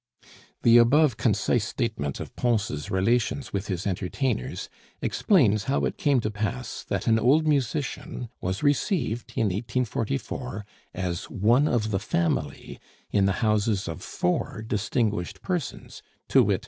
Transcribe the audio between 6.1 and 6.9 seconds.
to pass